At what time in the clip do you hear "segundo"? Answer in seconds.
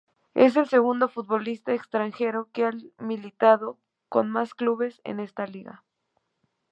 0.67-1.09